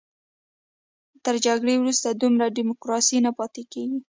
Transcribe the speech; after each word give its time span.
تر 1.23 1.35
جګړې 1.45 1.75
وروسته 1.77 2.07
دومره 2.11 2.45
ډیموکراسي 2.57 3.17
نه 3.25 3.31
پاتې 3.37 3.63
کېږي. 3.73 3.99